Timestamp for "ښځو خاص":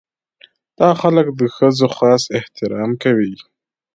1.55-2.23